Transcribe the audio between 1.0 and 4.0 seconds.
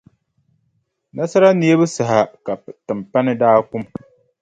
Nasara neebu saha ka timpani daa kum.